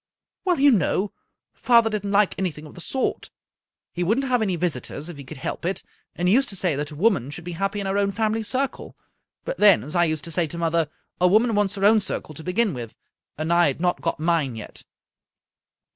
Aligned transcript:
"Well, 0.45 0.59
you 0.59 0.71
know, 0.71 1.13
father 1.53 1.87
didn't 1.87 2.09
like 2.09 2.35
an)rthing 2.37 2.65
of 2.65 2.73
the 2.73 2.81
sort. 2.81 3.29
He 3.93 4.03
wouldn't 4.03 4.25
have 4.25 4.41
any 4.41 4.55
visitors 4.55 5.09
if 5.09 5.17
he 5.17 5.23
could 5.23 5.37
help 5.37 5.63
it, 5.63 5.83
and 6.15 6.27
he 6.27 6.33
used 6.33 6.49
to 6.49 6.55
say 6.55 6.75
that 6.75 6.89
a 6.89 6.95
woman 6.95 7.29
should 7.29 7.43
be 7.43 7.51
happy 7.51 7.79
in 7.79 7.85
her 7.85 7.99
own 7.99 8.11
family 8.11 8.41
circle. 8.41 8.95
But 9.45 9.59
then, 9.59 9.83
as 9.83 9.95
I 9.95 10.05
used 10.05 10.23
to 10.23 10.31
say 10.31 10.47
to 10.47 10.57
mother, 10.57 10.89
a 11.19 11.27
woman 11.27 11.53
wants 11.53 11.75
her 11.75 11.85
own 11.85 11.99
circle 11.99 12.33
to 12.33 12.43
beg^n 12.43 12.73
with, 12.73 12.95
and 13.37 13.53
I 13.53 13.67
had 13.67 13.79
not 13.79 14.01
got 14.01 14.19
mine 14.19 14.55
yet." 14.55 14.81